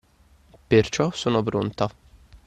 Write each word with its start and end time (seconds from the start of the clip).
Perciò 0.65 1.11
sono 1.11 1.43
pronta. 1.43 1.87